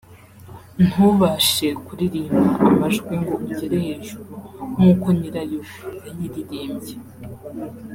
ntubashe 0.87 1.67
kuririmba 1.85 2.43
amajwi 2.69 3.13
ngo 3.21 3.33
ugere 3.47 3.77
hejuru 3.85 4.31
nk’uko 4.73 5.05
nyirayo 5.17 5.59
yayiririmbye 6.05 6.95